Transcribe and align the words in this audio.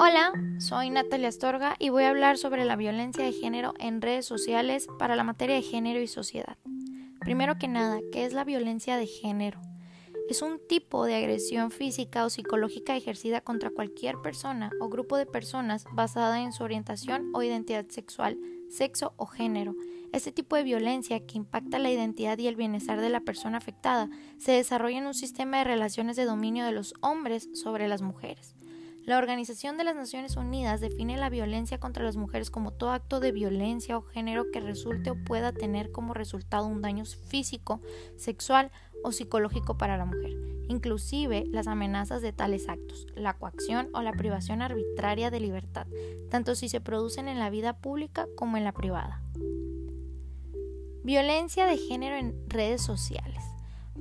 Hola, 0.00 0.32
soy 0.58 0.90
Natalia 0.90 1.26
Astorga 1.26 1.74
y 1.80 1.88
voy 1.88 2.04
a 2.04 2.10
hablar 2.10 2.38
sobre 2.38 2.64
la 2.64 2.76
violencia 2.76 3.24
de 3.24 3.32
género 3.32 3.74
en 3.80 4.00
redes 4.00 4.26
sociales 4.26 4.86
para 4.96 5.16
la 5.16 5.24
materia 5.24 5.56
de 5.56 5.62
género 5.62 6.00
y 6.00 6.06
sociedad. 6.06 6.56
Primero 7.18 7.58
que 7.58 7.66
nada, 7.66 7.98
¿qué 8.12 8.24
es 8.24 8.32
la 8.32 8.44
violencia 8.44 8.96
de 8.96 9.08
género? 9.08 9.60
Es 10.30 10.40
un 10.40 10.60
tipo 10.68 11.04
de 11.04 11.16
agresión 11.16 11.72
física 11.72 12.24
o 12.24 12.30
psicológica 12.30 12.94
ejercida 12.94 13.40
contra 13.40 13.70
cualquier 13.70 14.18
persona 14.22 14.70
o 14.80 14.88
grupo 14.88 15.16
de 15.16 15.26
personas 15.26 15.84
basada 15.92 16.42
en 16.42 16.52
su 16.52 16.62
orientación 16.62 17.32
o 17.34 17.42
identidad 17.42 17.88
sexual, 17.88 18.38
sexo 18.70 19.14
o 19.16 19.26
género. 19.26 19.74
Este 20.12 20.30
tipo 20.30 20.54
de 20.54 20.62
violencia 20.62 21.26
que 21.26 21.38
impacta 21.38 21.80
la 21.80 21.90
identidad 21.90 22.38
y 22.38 22.46
el 22.46 22.54
bienestar 22.54 23.00
de 23.00 23.10
la 23.10 23.20
persona 23.20 23.58
afectada 23.58 24.08
se 24.38 24.52
desarrolla 24.52 24.98
en 24.98 25.06
un 25.06 25.14
sistema 25.14 25.58
de 25.58 25.64
relaciones 25.64 26.14
de 26.14 26.24
dominio 26.24 26.64
de 26.64 26.72
los 26.72 26.94
hombres 27.00 27.48
sobre 27.52 27.88
las 27.88 28.00
mujeres. 28.00 28.54
La 29.04 29.18
Organización 29.18 29.78
de 29.78 29.84
las 29.84 29.96
Naciones 29.96 30.36
Unidas 30.36 30.80
define 30.80 31.16
la 31.16 31.30
violencia 31.30 31.80
contra 31.80 32.04
las 32.04 32.16
mujeres 32.16 32.50
como 32.50 32.72
todo 32.72 32.90
acto 32.90 33.20
de 33.20 33.32
violencia 33.32 33.96
o 33.96 34.02
género 34.02 34.50
que 34.52 34.60
resulte 34.60 35.10
o 35.10 35.24
pueda 35.24 35.52
tener 35.52 35.90
como 35.90 36.12
resultado 36.12 36.66
un 36.66 36.82
daño 36.82 37.04
físico, 37.04 37.80
sexual 38.16 38.70
o 39.02 39.12
psicológico 39.12 39.78
para 39.78 39.96
la 39.96 40.04
mujer, 40.04 40.32
inclusive 40.68 41.44
las 41.50 41.66
amenazas 41.66 42.20
de 42.20 42.32
tales 42.32 42.68
actos, 42.68 43.06
la 43.14 43.34
coacción 43.34 43.88
o 43.94 44.02
la 44.02 44.12
privación 44.12 44.60
arbitraria 44.60 45.30
de 45.30 45.40
libertad, 45.40 45.86
tanto 46.30 46.54
si 46.54 46.68
se 46.68 46.80
producen 46.80 47.28
en 47.28 47.38
la 47.38 47.50
vida 47.50 47.78
pública 47.78 48.26
como 48.36 48.56
en 48.56 48.64
la 48.64 48.72
privada. 48.72 49.22
Violencia 51.02 51.64
de 51.64 51.78
género 51.78 52.16
en 52.16 52.34
redes 52.48 52.82
sociales. 52.82 53.42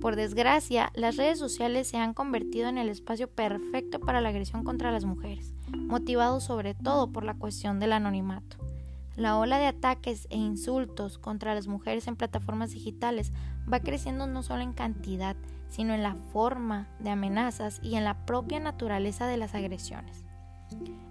Por 0.00 0.14
desgracia, 0.14 0.92
las 0.94 1.16
redes 1.16 1.38
sociales 1.38 1.88
se 1.88 1.96
han 1.96 2.14
convertido 2.14 2.68
en 2.68 2.78
el 2.78 2.88
espacio 2.88 3.28
perfecto 3.28 3.98
para 3.98 4.20
la 4.20 4.28
agresión 4.28 4.62
contra 4.62 4.92
las 4.92 5.04
mujeres, 5.04 5.54
motivado 5.72 6.40
sobre 6.40 6.74
todo 6.74 7.10
por 7.12 7.24
la 7.24 7.34
cuestión 7.34 7.80
del 7.80 7.92
anonimato. 7.92 8.58
La 9.16 9.38
ola 9.38 9.58
de 9.58 9.66
ataques 9.66 10.28
e 10.30 10.36
insultos 10.36 11.18
contra 11.18 11.54
las 11.54 11.66
mujeres 11.68 12.06
en 12.06 12.16
plataformas 12.16 12.72
digitales 12.72 13.32
va 13.72 13.80
creciendo 13.80 14.26
no 14.26 14.42
solo 14.42 14.62
en 14.62 14.74
cantidad, 14.74 15.36
sino 15.70 15.94
en 15.94 16.02
la 16.02 16.14
forma 16.32 16.86
de 16.98 17.10
amenazas 17.10 17.80
y 17.82 17.96
en 17.96 18.04
la 18.04 18.26
propia 18.26 18.60
naturaleza 18.60 19.26
de 19.26 19.38
las 19.38 19.54
agresiones. 19.54 20.24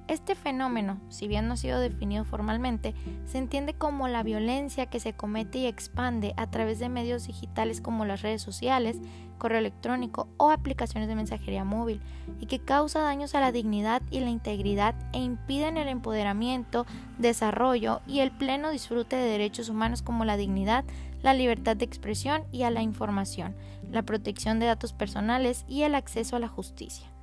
Este 0.08 0.36
fenómeno, 0.36 1.00
si 1.10 1.28
bien 1.28 1.48
no 1.48 1.56
ha 1.56 1.58
sido 1.58 1.80
definido 1.80 2.26
formalmente, 2.26 2.94
se 3.26 3.40
entiende 3.40 3.74
como 3.74 4.08
la 4.08 4.22
violencia 4.22 4.86
que 4.86 5.00
se 5.00 5.14
comete 5.14 5.58
y 5.58 5.66
expande 5.66 6.36
a 6.38 6.46
través 6.52 6.78
de 6.78 6.90
medios 6.90 7.26
digitales 7.26 7.82
como 7.82 8.06
las 8.06 8.22
redes 8.22 8.44
sociales, 8.44 8.98
correo 9.40 9.58
electrónico 9.58 10.28
o 10.38 10.52
aplicaciones 10.52 11.10
de 11.10 11.16
mensajería 11.16 11.64
móvil, 11.64 12.02
y 12.40 12.46
que 12.46 12.60
causa 12.60 13.02
daños 13.02 13.34
a 13.34 13.40
la 13.40 13.52
dignidad 13.52 14.04
y 14.12 14.20
la 14.20 14.30
integridad 14.30 14.94
e 15.12 15.18
impiden 15.18 15.76
el 15.78 15.88
empoderamiento, 15.88 16.86
desarrollo 17.18 18.02
y 18.06 18.20
el 18.20 18.30
pleno 18.30 18.70
disfrute 18.70 19.16
de 19.16 19.28
derechos 19.28 19.70
humanos 19.70 20.04
como 20.04 20.24
la 20.24 20.38
dignidad, 20.38 20.86
la 21.24 21.34
libertad 21.34 21.76
de 21.76 21.86
expresión 21.86 22.44
y 22.52 22.62
a 22.62 22.70
la 22.70 22.84
información, 22.84 23.56
la 23.90 24.04
protección 24.04 24.60
de 24.60 24.68
datos 24.68 24.94
personales 24.94 25.66
y 25.68 25.82
el 25.82 25.96
acceso 25.96 26.36
a 26.36 26.40
la 26.40 26.48
justicia. 26.48 27.15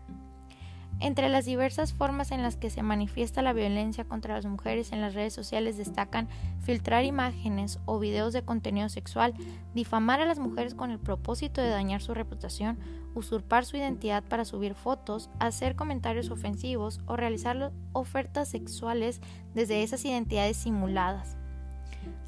Entre 1.03 1.29
las 1.29 1.47
diversas 1.47 1.93
formas 1.93 2.31
en 2.31 2.43
las 2.43 2.55
que 2.55 2.71
se 2.71 2.85
manifiesta 2.85 3.43
la 3.43 3.53
violencia 3.53 4.05
contra 4.05 4.37
las 4.37 4.47
mujeres 4.47 4.93
en 4.93 5.01
las 5.01 5.15
redes 5.15 5.33
sociales 5.35 5.77
destacan 5.77 6.29
filtrar 6.61 7.05
imágenes 7.05 7.81
o 7.87 7.99
videos 7.99 8.33
de 8.33 8.45
contenido 8.45 8.89
sexual, 8.89 9.35
difamar 9.75 10.21
a 10.21 10.27
las 10.27 10.39
mujeres 10.39 10.77
con 10.77 10.93
el 10.93 11.01
propósito 11.01 11.61
de 11.61 11.71
dañar 11.71 12.03
su 12.03 12.15
reputación, 12.15 12.79
usurpar 13.17 13.65
su 13.65 13.77
identidad 13.77 14.23
para 14.23 14.45
subir 14.45 14.77
fotos, 14.77 15.29
hacer 15.41 15.75
comentarios 15.75 16.31
ofensivos 16.31 17.01
o 17.07 17.17
realizar 17.17 17.73
ofertas 17.93 18.49
sexuales 18.49 19.21
desde 19.55 19.83
esas 19.83 20.05
identidades 20.05 20.57
simuladas. 20.57 21.37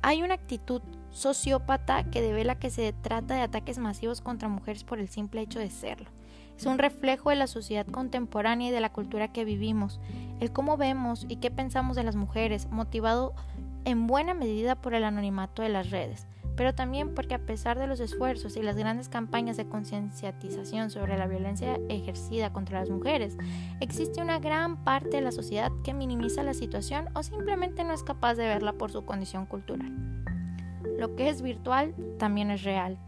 Hay 0.02 0.24
una 0.24 0.34
actitud 0.34 0.82
sociópata 1.14 2.04
que 2.04 2.20
devela 2.20 2.58
que 2.58 2.68
se 2.68 2.92
trata 2.92 3.34
de 3.34 3.40
ataques 3.40 3.78
masivos 3.78 4.20
contra 4.20 4.48
mujeres 4.48 4.84
por 4.84 4.98
el 4.98 5.08
simple 5.08 5.40
hecho 5.40 5.58
de 5.58 5.70
serlo 5.70 6.10
es 6.56 6.66
un 6.66 6.78
reflejo 6.78 7.30
de 7.30 7.36
la 7.36 7.46
sociedad 7.46 7.86
contemporánea 7.86 8.68
y 8.68 8.72
de 8.72 8.80
la 8.80 8.92
cultura 8.92 9.32
que 9.32 9.44
vivimos, 9.44 10.00
el 10.40 10.52
cómo 10.52 10.76
vemos 10.76 11.26
y 11.28 11.36
qué 11.36 11.50
pensamos 11.50 11.96
de 11.96 12.04
las 12.04 12.16
mujeres, 12.16 12.68
motivado 12.70 13.34
en 13.84 14.06
buena 14.06 14.34
medida 14.34 14.76
por 14.76 14.94
el 14.94 15.04
anonimato 15.04 15.62
de 15.62 15.68
las 15.68 15.90
redes, 15.90 16.26
pero 16.56 16.74
también 16.74 17.14
porque 17.14 17.34
a 17.34 17.44
pesar 17.44 17.78
de 17.78 17.88
los 17.88 18.00
esfuerzos 18.00 18.56
y 18.56 18.62
las 18.62 18.76
grandes 18.76 19.08
campañas 19.08 19.56
de 19.56 19.68
concienciatización 19.68 20.90
sobre 20.90 21.18
la 21.18 21.26
violencia 21.26 21.80
ejercida 21.88 22.52
contra 22.52 22.80
las 22.80 22.88
mujeres, 22.88 23.36
existe 23.80 24.22
una 24.22 24.38
gran 24.38 24.84
parte 24.84 25.16
de 25.16 25.22
la 25.22 25.32
sociedad 25.32 25.72
que 25.82 25.92
minimiza 25.92 26.44
la 26.44 26.54
situación 26.54 27.08
o 27.14 27.22
simplemente 27.22 27.82
no 27.84 27.92
es 27.92 28.04
capaz 28.04 28.34
de 28.34 28.46
verla 28.46 28.72
por 28.72 28.92
su 28.92 29.04
condición 29.04 29.46
cultural. 29.46 30.23
Lo 30.98 31.14
que 31.16 31.28
es 31.28 31.42
virtual 31.42 31.94
también 32.18 32.50
es 32.50 32.62
real. 32.62 32.98